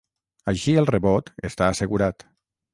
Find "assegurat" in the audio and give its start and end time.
1.75-2.29